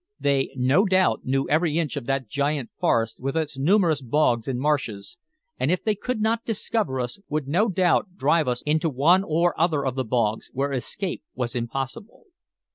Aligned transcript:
They, 0.19 0.51
no 0.55 0.85
doubt, 0.85 1.25
knew 1.25 1.47
every 1.47 1.77
inch 1.77 1.95
of 1.95 2.07
that 2.07 2.27
giant 2.27 2.71
forest 2.79 3.19
with 3.19 3.37
its 3.37 3.55
numerous 3.59 4.01
bogs 4.01 4.47
and 4.47 4.59
marshes, 4.59 5.15
and 5.59 5.69
if 5.69 5.83
they 5.83 5.93
could 5.93 6.19
not 6.21 6.43
discover 6.43 6.99
us 6.99 7.19
would 7.29 7.47
no 7.47 7.69
doubt 7.69 8.15
drive 8.15 8.47
us 8.47 8.63
into 8.63 8.89
one 8.89 9.23
or 9.23 9.53
other 9.61 9.85
of 9.85 9.93
the 9.93 10.03
bogs, 10.03 10.49
where 10.53 10.73
escape 10.73 11.21
was 11.35 11.53
impossible. 11.55 12.23